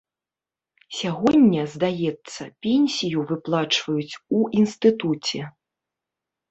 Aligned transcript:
Сягоння, 0.99 1.61
здаецца, 1.75 2.41
пенсію 2.67 3.27
выплачваюць 3.33 4.19
у 4.41 4.45
інстытуце. 4.63 5.39